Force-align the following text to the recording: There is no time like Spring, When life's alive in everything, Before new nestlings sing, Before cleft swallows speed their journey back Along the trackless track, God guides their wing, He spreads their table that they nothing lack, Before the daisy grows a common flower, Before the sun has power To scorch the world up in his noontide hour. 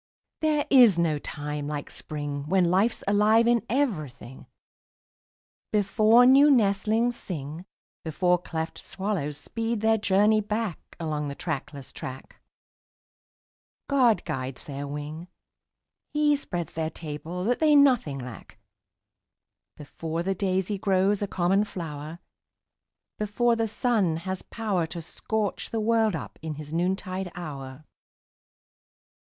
There 0.39 0.65
is 0.71 0.97
no 0.97 1.19
time 1.19 1.67
like 1.67 1.91
Spring, 1.91 2.47
When 2.49 2.71
life's 2.71 3.03
alive 3.07 3.45
in 3.47 3.63
everything, 3.69 4.47
Before 5.71 6.25
new 6.25 6.49
nestlings 6.49 7.15
sing, 7.15 7.65
Before 8.03 8.39
cleft 8.39 8.79
swallows 8.79 9.37
speed 9.37 9.81
their 9.81 9.99
journey 9.99 10.41
back 10.41 10.79
Along 10.99 11.27
the 11.27 11.35
trackless 11.35 11.93
track, 11.93 12.41
God 13.87 14.25
guides 14.25 14.65
their 14.65 14.87
wing, 14.87 15.27
He 16.13 16.35
spreads 16.35 16.73
their 16.73 16.89
table 16.89 17.43
that 17.43 17.59
they 17.59 17.75
nothing 17.75 18.17
lack, 18.17 18.57
Before 19.77 20.23
the 20.23 20.33
daisy 20.33 20.79
grows 20.79 21.21
a 21.21 21.27
common 21.27 21.63
flower, 21.63 22.17
Before 23.19 23.55
the 23.55 23.67
sun 23.67 24.17
has 24.25 24.41
power 24.41 24.87
To 24.87 24.99
scorch 24.99 25.69
the 25.69 25.79
world 25.79 26.15
up 26.15 26.39
in 26.41 26.55
his 26.55 26.73
noontide 26.73 27.31
hour. 27.35 27.85